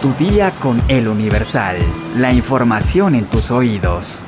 Tu 0.00 0.14
día 0.14 0.50
con 0.62 0.80
el 0.88 1.08
Universal. 1.08 1.76
La 2.16 2.32
información 2.32 3.14
en 3.14 3.26
tus 3.26 3.50
oídos. 3.50 4.22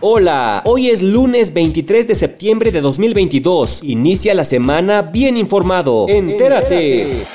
Hola, 0.00 0.62
hoy 0.64 0.88
es 0.88 1.02
lunes 1.02 1.52
23 1.52 2.08
de 2.08 2.14
septiembre 2.14 2.72
de 2.72 2.80
2022. 2.80 3.82
Inicia 3.82 4.32
la 4.32 4.44
semana 4.44 5.02
bien 5.02 5.36
informado. 5.36 6.08
Entérate. 6.08 7.26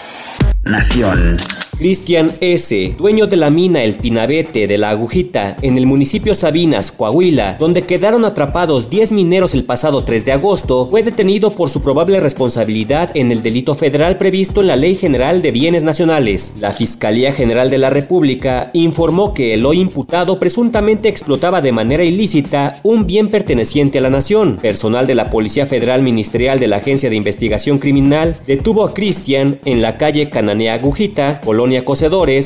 Nación. 0.64 1.38
Cristian 1.78 2.34
S., 2.42 2.96
dueño 2.98 3.28
de 3.28 3.36
la 3.36 3.52
mina 3.52 3.84
El 3.84 3.98
Pinabete 3.98 4.66
de 4.66 4.80
la 4.80 4.90
Agujita, 4.90 5.58
en 5.62 5.78
el 5.78 5.86
municipio 5.86 6.34
Sabinas, 6.34 6.92
Coahuila, 6.92 7.58
donde 7.60 7.84
quedaron 7.84 8.26
atrapados 8.26 8.90
10 8.90 9.12
mineros 9.12 9.54
el 9.54 9.64
pasado 9.64 10.04
3 10.04 10.26
de 10.26 10.32
agosto, 10.32 10.88
fue 10.88 11.04
detenido 11.04 11.52
por 11.52 11.70
su 11.70 11.84
probable 11.84 12.20
responsabilidad 12.20 13.12
en 13.14 13.32
el 13.32 13.44
delito 13.44 13.76
federal 13.76 14.18
previsto 14.18 14.62
en 14.62 14.68
la 14.68 14.76
Ley 14.76 14.96
General 14.96 15.44
de 15.44 15.52
Bienes 15.52 15.84
Nacionales. 15.84 16.56
La 16.60 16.72
Fiscalía 16.72 17.32
General 17.32 17.70
de 17.70 17.78
la 17.78 17.92
República 17.92 18.72
informó 18.74 19.32
que 19.32 19.54
el 19.54 19.64
hoy 19.64 19.80
imputado 19.80 20.40
presuntamente 20.40 21.10
explotaba 21.10 21.62
de 21.62 21.74
manera 21.74 22.04
ilícita 22.04 22.80
un 22.82 23.06
bien 23.06 23.28
perteneciente 23.28 24.00
a 24.00 24.02
la 24.02 24.10
nación. 24.10 24.58
Personal 24.60 25.06
de 25.06 25.14
la 25.14 25.30
Policía 25.30 25.68
Federal 25.68 26.02
Ministerial 26.02 26.60
de 26.60 26.70
la 26.70 26.78
Agencia 26.78 27.12
de 27.12 27.16
Investigación 27.16 27.78
Criminal 27.78 28.36
detuvo 28.48 28.84
a 28.84 28.96
Cristian 28.96 29.60
en 29.64 29.84
la 29.84 30.00
calle 30.00 30.32
Cananea 30.32 30.74
Agujita, 30.74 31.40
Colonia 31.42 31.67
Colonia 31.68 31.84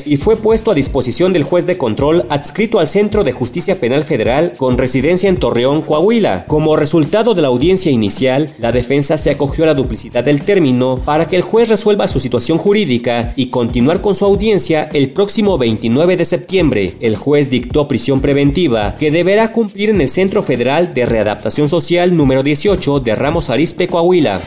y 0.06 0.16
fue 0.16 0.36
puesto 0.36 0.72
a 0.72 0.74
disposición 0.74 1.32
del 1.32 1.44
juez 1.44 1.64
de 1.64 1.78
control 1.78 2.24
adscrito 2.28 2.80
al 2.80 2.88
Centro 2.88 3.22
de 3.22 3.30
Justicia 3.30 3.78
Penal 3.78 4.02
Federal 4.02 4.52
con 4.56 4.76
residencia 4.76 5.28
en 5.28 5.36
Torreón, 5.36 5.82
Coahuila. 5.82 6.44
Como 6.48 6.74
resultado 6.74 7.32
de 7.34 7.42
la 7.42 7.48
audiencia 7.48 7.92
inicial, 7.92 8.48
la 8.58 8.72
defensa 8.72 9.18
se 9.18 9.30
acogió 9.30 9.62
a 9.62 9.68
la 9.68 9.74
duplicidad 9.74 10.24
del 10.24 10.42
término 10.42 11.00
para 11.04 11.26
que 11.26 11.36
el 11.36 11.42
juez 11.42 11.68
resuelva 11.68 12.08
su 12.08 12.18
situación 12.18 12.58
jurídica 12.58 13.32
y 13.36 13.46
continuar 13.46 14.00
con 14.00 14.14
su 14.14 14.24
audiencia 14.24 14.90
el 14.92 15.10
próximo 15.10 15.56
29 15.56 16.16
de 16.16 16.24
septiembre. 16.24 16.92
El 17.00 17.16
juez 17.16 17.48
dictó 17.48 17.86
prisión 17.86 18.20
preventiva 18.20 18.96
que 18.98 19.12
deberá 19.12 19.52
cumplir 19.52 19.90
en 19.90 20.00
el 20.00 20.08
Centro 20.08 20.42
Federal 20.42 20.94
de 20.94 21.06
Readaptación 21.06 21.68
Social 21.68 22.16
número 22.16 22.42
18 22.42 22.98
de 22.98 23.14
Ramos 23.14 23.50
Arizpe, 23.50 23.86
Coahuila. 23.86 24.40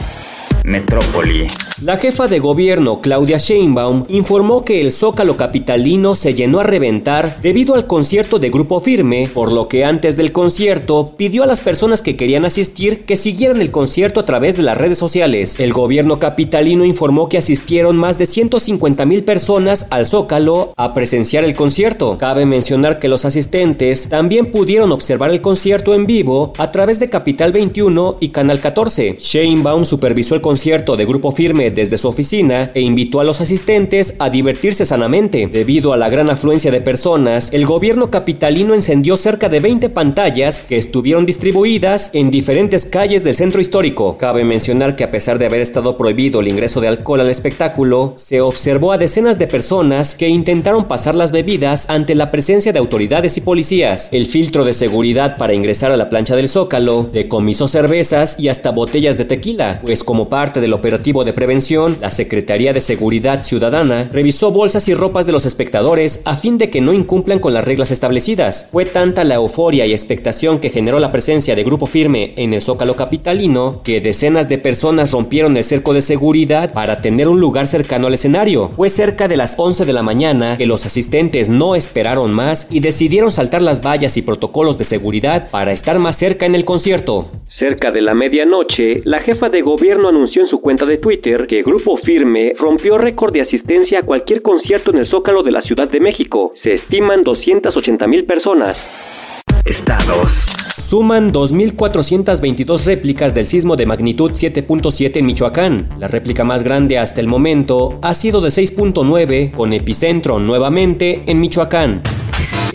Metrópoli. 0.64 1.46
La 1.82 1.98
jefa 1.98 2.26
de 2.26 2.38
gobierno, 2.38 3.02
Claudia 3.02 3.36
Sheinbaum, 3.36 4.06
informó 4.08 4.64
que 4.64 4.80
el 4.80 4.92
Zócalo 4.92 5.36
capitalino 5.36 6.14
se 6.14 6.32
llenó 6.32 6.60
a 6.60 6.62
reventar 6.62 7.42
debido 7.42 7.74
al 7.74 7.86
concierto 7.86 8.38
de 8.38 8.48
Grupo 8.48 8.80
Firme, 8.80 9.28
por 9.34 9.52
lo 9.52 9.68
que 9.68 9.84
antes 9.84 10.16
del 10.16 10.32
concierto 10.32 11.12
pidió 11.18 11.42
a 11.42 11.46
las 11.46 11.60
personas 11.60 12.00
que 12.00 12.16
querían 12.16 12.46
asistir 12.46 13.04
que 13.04 13.16
siguieran 13.16 13.60
el 13.60 13.70
concierto 13.70 14.20
a 14.20 14.24
través 14.24 14.56
de 14.56 14.62
las 14.62 14.78
redes 14.78 14.96
sociales. 14.96 15.60
El 15.60 15.74
gobierno 15.74 16.18
capitalino 16.18 16.82
informó 16.82 17.28
que 17.28 17.36
asistieron 17.36 17.98
más 17.98 18.16
de 18.16 18.24
150 18.24 19.04
mil 19.04 19.22
personas 19.22 19.88
al 19.90 20.06
Zócalo 20.06 20.72
a 20.78 20.94
presenciar 20.94 21.44
el 21.44 21.54
concierto. 21.54 22.16
Cabe 22.16 22.46
mencionar 22.46 22.98
que 22.98 23.08
los 23.08 23.26
asistentes 23.26 24.08
también 24.08 24.46
pudieron 24.46 24.92
observar 24.92 25.28
el 25.28 25.42
concierto 25.42 25.92
en 25.92 26.06
vivo 26.06 26.54
a 26.56 26.72
través 26.72 27.00
de 27.00 27.10
Capital 27.10 27.52
21 27.52 28.16
y 28.18 28.30
Canal 28.30 28.60
14. 28.60 29.18
Sheinbaum 29.20 29.84
supervisó 29.84 30.34
el 30.34 30.40
concierto 30.40 30.96
de 30.96 31.04
Grupo 31.04 31.32
Firme 31.32 31.65
desde 31.70 31.98
su 31.98 32.08
oficina 32.08 32.70
e 32.74 32.80
invitó 32.80 33.20
a 33.20 33.24
los 33.24 33.40
asistentes 33.40 34.16
a 34.18 34.30
divertirse 34.30 34.86
sanamente. 34.86 35.46
Debido 35.46 35.92
a 35.92 35.96
la 35.96 36.08
gran 36.08 36.30
afluencia 36.30 36.70
de 36.70 36.80
personas, 36.80 37.52
el 37.52 37.66
gobierno 37.66 38.10
capitalino 38.10 38.74
encendió 38.74 39.16
cerca 39.16 39.48
de 39.48 39.60
20 39.60 39.88
pantallas 39.90 40.60
que 40.60 40.76
estuvieron 40.76 41.26
distribuidas 41.26 42.10
en 42.14 42.30
diferentes 42.30 42.86
calles 42.86 43.24
del 43.24 43.36
centro 43.36 43.60
histórico. 43.60 44.16
Cabe 44.18 44.44
mencionar 44.44 44.96
que 44.96 45.04
a 45.04 45.10
pesar 45.10 45.38
de 45.38 45.46
haber 45.46 45.60
estado 45.60 45.96
prohibido 45.96 46.40
el 46.40 46.48
ingreso 46.48 46.80
de 46.80 46.88
alcohol 46.88 47.20
al 47.20 47.30
espectáculo, 47.30 48.14
se 48.16 48.40
observó 48.40 48.92
a 48.92 48.98
decenas 48.98 49.38
de 49.38 49.46
personas 49.46 50.14
que 50.14 50.28
intentaron 50.28 50.86
pasar 50.86 51.14
las 51.14 51.32
bebidas 51.32 51.88
ante 51.88 52.14
la 52.14 52.30
presencia 52.30 52.72
de 52.72 52.78
autoridades 52.78 53.36
y 53.36 53.40
policías. 53.40 54.08
El 54.12 54.26
filtro 54.26 54.64
de 54.64 54.72
seguridad 54.72 55.36
para 55.36 55.54
ingresar 55.54 55.90
a 55.90 55.96
la 55.96 56.08
plancha 56.08 56.36
del 56.36 56.48
Zócalo 56.48 57.08
decomisó 57.12 57.68
cervezas 57.68 58.38
y 58.38 58.48
hasta 58.48 58.70
botellas 58.70 59.18
de 59.18 59.24
tequila, 59.24 59.80
pues 59.84 60.04
como 60.04 60.28
parte 60.28 60.60
del 60.60 60.72
operativo 60.72 61.24
de 61.24 61.32
prevención, 61.32 61.55
la 62.02 62.10
Secretaría 62.10 62.74
de 62.74 62.82
Seguridad 62.82 63.40
Ciudadana 63.40 64.10
revisó 64.12 64.50
bolsas 64.50 64.88
y 64.88 64.94
ropas 64.94 65.24
de 65.24 65.32
los 65.32 65.46
espectadores 65.46 66.20
a 66.26 66.36
fin 66.36 66.58
de 66.58 66.68
que 66.68 66.82
no 66.82 66.92
incumplan 66.92 67.38
con 67.38 67.54
las 67.54 67.64
reglas 67.64 67.90
establecidas. 67.90 68.68
Fue 68.70 68.84
tanta 68.84 69.24
la 69.24 69.36
euforia 69.36 69.86
y 69.86 69.92
expectación 69.94 70.58
que 70.58 70.68
generó 70.68 70.98
la 70.98 71.10
presencia 71.10 71.56
de 71.56 71.64
Grupo 71.64 71.86
Firme 71.86 72.34
en 72.36 72.52
el 72.52 72.60
Zócalo 72.60 72.94
Capitalino 72.94 73.80
que 73.82 74.02
decenas 74.02 74.50
de 74.50 74.58
personas 74.58 75.12
rompieron 75.12 75.56
el 75.56 75.64
cerco 75.64 75.94
de 75.94 76.02
seguridad 76.02 76.74
para 76.74 77.00
tener 77.00 77.26
un 77.26 77.40
lugar 77.40 77.66
cercano 77.66 78.08
al 78.08 78.14
escenario. 78.14 78.68
Fue 78.68 78.90
cerca 78.90 79.26
de 79.26 79.38
las 79.38 79.54
11 79.56 79.86
de 79.86 79.92
la 79.94 80.02
mañana 80.02 80.58
que 80.58 80.66
los 80.66 80.84
asistentes 80.84 81.48
no 81.48 81.74
esperaron 81.74 82.32
más 82.32 82.66
y 82.70 82.80
decidieron 82.80 83.30
saltar 83.30 83.62
las 83.62 83.80
vallas 83.80 84.18
y 84.18 84.22
protocolos 84.22 84.76
de 84.76 84.84
seguridad 84.84 85.48
para 85.50 85.72
estar 85.72 85.98
más 85.98 86.16
cerca 86.16 86.44
en 86.44 86.54
el 86.54 86.66
concierto. 86.66 87.30
Cerca 87.58 87.90
de 87.90 88.02
la 88.02 88.12
medianoche, 88.12 89.00
la 89.06 89.18
jefa 89.18 89.48
de 89.48 89.62
gobierno 89.62 90.10
anunció 90.10 90.42
en 90.42 90.48
su 90.48 90.60
cuenta 90.60 90.84
de 90.84 90.98
Twitter 90.98 91.46
que 91.46 91.62
Grupo 91.62 91.96
Firme 91.96 92.52
rompió 92.58 92.98
récord 92.98 93.32
de 93.32 93.40
asistencia 93.40 94.00
a 94.00 94.02
cualquier 94.02 94.42
concierto 94.42 94.90
en 94.90 94.98
el 94.98 95.08
Zócalo 95.08 95.42
de 95.42 95.52
la 95.52 95.62
Ciudad 95.62 95.90
de 95.90 95.98
México. 95.98 96.50
Se 96.62 96.74
estiman 96.74 97.22
280 97.22 98.06
mil 98.08 98.26
personas. 98.26 99.42
Estados. 99.64 100.44
Suman 100.76 101.32
2.422 101.32 102.86
réplicas 102.86 103.34
del 103.34 103.46
sismo 103.46 103.74
de 103.74 103.86
magnitud 103.86 104.32
7.7 104.32 105.16
en 105.16 105.24
Michoacán. 105.24 105.88
La 105.98 106.08
réplica 106.08 106.44
más 106.44 106.62
grande 106.62 106.98
hasta 106.98 107.22
el 107.22 107.26
momento 107.26 107.98
ha 108.02 108.12
sido 108.12 108.42
de 108.42 108.50
6.9 108.50 109.52
con 109.52 109.72
epicentro 109.72 110.38
nuevamente 110.38 111.22
en 111.26 111.40
Michoacán. 111.40 112.02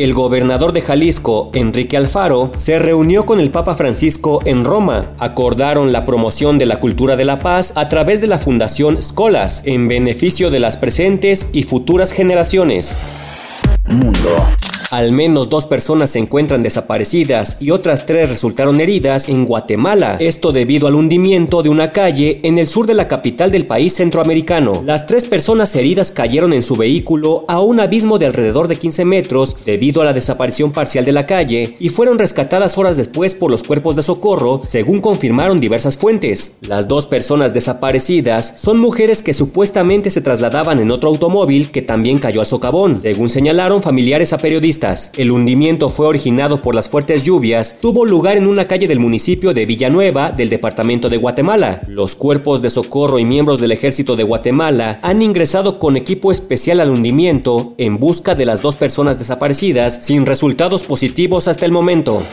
El 0.02 0.16
gobernador 0.16 0.74
de 0.74 0.82
Jalisco, 0.82 1.52
Enrique 1.54 1.96
Alfaro, 1.96 2.52
se 2.56 2.80
reunió 2.80 3.28
con 3.28 3.40
el 3.40 3.52
Papa 3.52 3.76
Francisco 3.76 4.40
en 4.46 4.66
Roma. 4.66 5.12
Acordaron 5.20 5.92
la 5.92 6.08
promoción 6.08 6.58
de 6.58 6.66
la 6.66 6.80
cultura 6.80 7.16
de 7.16 7.24
la 7.24 7.38
paz 7.38 7.74
a 7.76 7.88
través 7.88 8.20
de 8.20 8.26
la 8.26 8.40
Fundación 8.40 9.00
Scolas, 9.00 9.62
en 9.68 9.88
beneficio 9.88 10.50
de 10.50 10.60
las 10.60 10.76
presentes 10.76 11.52
y 11.54 11.66
futuras 11.66 12.14
generaciones. 12.14 12.98
Mundo. 13.86 14.48
Al 14.92 15.14
menos 15.14 15.48
dos 15.48 15.68
personas 15.68 16.10
se 16.10 16.20
encuentran 16.20 16.64
desaparecidas 16.64 17.56
y 17.62 17.72
otras 17.72 18.06
tres 18.06 18.28
resultaron 18.28 18.82
heridas 18.82 19.30
en 19.30 19.46
Guatemala. 19.46 20.18
Esto 20.20 20.52
debido 20.52 20.86
al 20.86 20.96
hundimiento 20.96 21.64
de 21.64 21.70
una 21.70 21.94
calle 21.94 22.42
en 22.44 22.58
el 22.58 22.68
sur 22.68 22.86
de 22.86 22.94
la 22.94 23.08
capital 23.08 23.52
del 23.52 23.66
país 23.66 23.94
centroamericano. 23.94 24.84
Las 24.86 25.08
tres 25.08 25.24
personas 25.24 25.74
heridas 25.78 26.12
cayeron 26.12 26.52
en 26.52 26.62
su 26.62 26.76
vehículo 26.76 27.46
a 27.48 27.62
un 27.62 27.80
abismo 27.80 28.20
de 28.20 28.26
alrededor 28.26 28.68
de 28.68 28.76
15 28.76 29.06
metros 29.06 29.56
debido 29.66 30.02
a 30.02 30.06
la 30.06 30.12
desaparición 30.12 30.74
parcial 30.74 31.06
de 31.06 31.14
la 31.14 31.26
calle 31.26 31.78
y 31.80 31.88
fueron 31.88 32.20
rescatadas 32.20 32.78
horas 32.78 32.98
después 32.98 33.34
por 33.34 33.50
los 33.50 33.64
cuerpos 33.64 33.96
de 33.96 34.04
socorro, 34.04 34.62
según 34.66 35.00
confirmaron 35.00 35.62
diversas 35.62 35.96
fuentes. 35.96 36.58
Las 36.68 36.90
dos 36.90 37.08
personas 37.08 37.54
desaparecidas 37.54 38.56
son 38.58 38.78
mujeres 38.78 39.24
que 39.24 39.32
supuestamente 39.32 40.10
se 40.10 40.20
trasladaban 40.20 40.82
en 40.82 40.92
otro 40.92 41.08
automóvil 41.08 41.72
que 41.72 41.82
también 41.82 42.20
cayó 42.20 42.42
al 42.42 42.48
socavón, 42.48 42.98
según 42.98 43.30
señalaron 43.30 43.82
familiares 43.82 44.34
a 44.34 44.38
periodistas. 44.38 44.81
El 45.16 45.30
hundimiento 45.32 45.92
fue 45.92 46.08
originado 46.08 46.64
por 46.64 46.74
las 46.74 46.90
fuertes 46.90 47.24
lluvias, 47.24 47.78
tuvo 47.82 48.04
lugar 48.04 48.36
en 48.36 48.48
una 48.48 48.66
calle 48.68 48.88
del 48.88 49.00
municipio 49.00 49.54
de 49.54 49.68
Villanueva 49.68 50.32
del 50.32 50.50
departamento 50.50 51.08
de 51.08 51.18
Guatemala. 51.18 51.82
Los 51.88 52.16
cuerpos 52.16 52.64
de 52.64 52.72
socorro 52.72 53.20
y 53.20 53.26
miembros 53.26 53.60
del 53.60 53.74
ejército 53.74 54.16
de 54.16 54.24
Guatemala 54.24 55.00
han 55.04 55.22
ingresado 55.22 55.78
con 55.78 55.98
equipo 55.98 56.32
especial 56.32 56.80
al 56.80 56.90
hundimiento 56.90 57.76
en 57.78 58.00
busca 58.00 58.34
de 58.34 58.46
las 58.46 58.64
dos 58.64 58.76
personas 58.76 59.20
desaparecidas 59.20 60.04
sin 60.04 60.26
resultados 60.26 60.84
positivos 60.84 61.48
hasta 61.48 61.68
el 61.68 61.72
momento. 61.72 62.24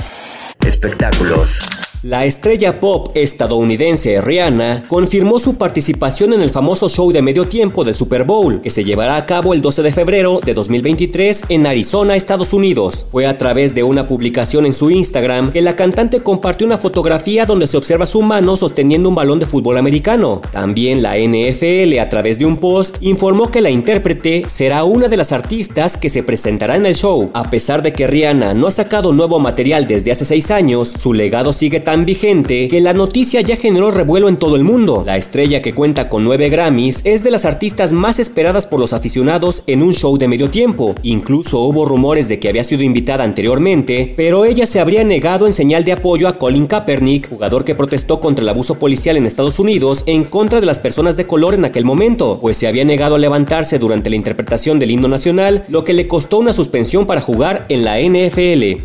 Espectáculos. 0.66 1.69
La 2.04 2.25
estrella 2.26 2.78
pop 2.78 3.10
estadounidense 3.16 4.20
Rihanna 4.20 4.84
confirmó 4.86 5.41
su 5.41 5.59
participación 5.59 6.32
en 6.32 6.42
el 6.42 6.50
famoso 6.50 6.88
show 6.88 7.10
de 7.10 7.22
medio 7.22 7.47
tiempo 7.47 7.82
del 7.82 7.97
Super 7.97 8.22
Bowl, 8.22 8.60
que 8.60 8.70
se 8.70 8.84
llevará 8.84 9.16
a 9.16 9.26
cabo 9.26 9.52
el 9.52 9.61
12 9.61 9.82
de 9.82 9.90
febrero 9.90 10.38
de 10.38 10.55
2023 10.55 11.46
en 11.49 11.67
Arizona, 11.67 12.14
Estados 12.14 12.52
Unidos. 12.52 13.05
Fue 13.11 13.26
a 13.26 13.37
través 13.37 13.75
de 13.75 13.82
una 13.82 14.06
publicación 14.06 14.64
en 14.64 14.75
su 14.75 14.90
Instagram 14.90 15.50
que 15.50 15.61
la 15.61 15.75
cantante 15.75 16.20
compartió 16.20 16.69
una 16.69 16.78
fotografía 16.78 17.46
donde 17.46 17.67
se 17.67 17.76
observa 17.76 18.06
su 18.06 18.23
mano 18.23 18.56
sosteniendo 18.56 19.08
un 19.08 19.17
balón 19.17 19.40
de 19.40 19.46
fútbol 19.46 19.76
americano. 19.76 20.40
También 20.52 21.02
la 21.02 21.17
NFL, 21.19 21.99
a 21.99 22.08
través 22.08 22.38
de 22.38 22.46
un 22.46 22.58
post, 22.58 22.99
informó 23.00 23.50
que 23.50 23.61
la 23.61 23.70
intérprete 23.70 24.44
será 24.46 24.84
una 24.84 25.08
de 25.08 25.17
las 25.17 25.32
artistas 25.32 25.96
que 25.96 26.11
se 26.11 26.23
presentará 26.23 26.76
en 26.76 26.87
el 26.87 26.94
show. 26.94 27.32
A 27.34 27.50
pesar 27.50 27.82
de 27.82 27.93
que 27.93 28.06
Rihanna 28.06 28.55
no 28.55 28.69
ha 28.69 28.70
sacado 28.70 29.12
nuevo 29.12 29.40
material 29.40 29.88
desde 29.88 30.12
hace 30.12 30.25
seis 30.25 30.52
años, 30.52 30.90
su 30.90 31.12
legado 31.12 31.52
sigue 31.52 31.88
tan 31.88 32.05
vigente 32.05 32.69
que 32.69 32.82
la 32.82 32.93
noticia 32.93 33.40
ya 33.40 33.56
generó 33.56 33.90
revuelo 33.90 34.29
en 34.29 34.37
todo 34.37 34.56
el 34.56 34.62
mundo. 34.62 35.05
La 35.06 35.17
estrella 35.17 35.62
que 35.62 35.73
cuenta 35.73 36.11
con 36.11 36.23
nueve 36.23 36.50
Grammys 36.50 37.00
es 37.06 37.25
de 37.25 37.31
las 37.31 37.46
artistas 37.46 37.94
más 37.94 38.19
esperadas 38.19 38.67
por 38.67 38.79
los 38.79 38.93
aficionados 38.93 39.62
en 39.67 39.82
un 39.82 39.94
show 39.94 40.19
de 40.19 40.29
medio 40.29 40.50
tiempo. 40.50 40.94
Incluso 41.02 41.61
hubo 41.61 41.87
rumores 41.87 42.29
de 42.29 42.38
que 42.38 42.50
había 42.50 42.62
sido 42.62 42.82
invitada 42.82 43.25
anteriormente, 43.25 44.12
pero 44.19 44.44
ella 44.44 44.67
se 44.67 44.81
habría 44.81 45.02
negado 45.02 45.46
en 45.46 45.55
señal 45.55 45.87
de 45.87 45.93
apoyo 45.93 46.29
a 46.29 46.37
Colin 46.37 46.67
Kaepernick, 46.67 47.31
jugador 47.31 47.64
que 47.64 47.75
protestó 47.75 48.20
contra 48.20 48.43
el 48.43 48.50
abuso 48.50 48.75
policial 48.75 49.17
en 49.17 49.25
Estados 49.25 49.58
Unidos 49.58 50.02
en 50.05 50.25
contra 50.25 50.61
de 50.61 50.67
las 50.67 50.81
personas 50.81 51.17
de 51.17 51.26
color 51.26 51.55
en 51.55 51.64
aquel 51.64 51.87
momento, 51.87 52.38
pues 52.38 52.58
se 52.58 52.67
había 52.67 52.85
negado 52.85 53.14
a 53.14 53.19
levantarse 53.19 53.79
durante 53.79 54.11
la 54.11 54.17
interpretación 54.17 54.79
del 54.79 54.90
himno 54.90 55.08
nacional, 55.08 55.64
lo 55.69 55.85
que 55.85 55.94
le 55.94 56.06
costó 56.06 56.37
una 56.37 56.52
suspensión 56.52 57.06
para 57.06 57.23
jugar 57.23 57.64
en 57.70 57.82
la 57.82 57.99
NFL. 57.99 58.85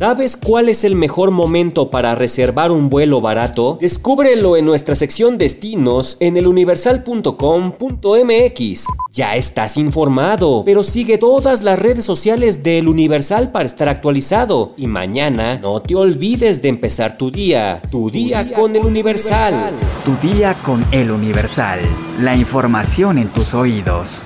¿Sabes 0.00 0.36
cuál 0.38 0.70
es 0.70 0.84
el 0.84 0.94
mejor 0.94 1.30
momento 1.30 1.90
para 1.90 2.14
reservar 2.14 2.70
un 2.70 2.88
vuelo 2.88 3.20
barato? 3.20 3.76
Descúbrelo 3.82 4.56
en 4.56 4.64
nuestra 4.64 4.94
sección 4.94 5.36
destinos 5.36 6.16
en 6.20 6.38
eluniversal.com.mx. 6.38 8.86
Ya 9.12 9.36
estás 9.36 9.76
informado, 9.76 10.62
pero 10.64 10.82
sigue 10.84 11.18
todas 11.18 11.62
las 11.62 11.78
redes 11.78 12.06
sociales 12.06 12.62
del 12.62 12.88
Universal 12.88 13.52
para 13.52 13.66
estar 13.66 13.90
actualizado. 13.90 14.72
Y 14.78 14.86
mañana 14.86 15.58
no 15.58 15.82
te 15.82 15.94
olvides 15.94 16.62
de 16.62 16.70
empezar 16.70 17.18
tu 17.18 17.30
día, 17.30 17.82
tu, 17.90 18.10
día, 18.10 18.54
con, 18.54 18.74
el 18.74 18.86
Universal. 18.86 19.68
Tu 20.06 20.16
día 20.26 20.56
con 20.64 20.82
el 20.92 21.10
Universal. 21.10 21.80
La 22.18 22.34
información 22.34 23.18
en 23.18 23.28
tus 23.28 23.52
oídos. 23.52 24.24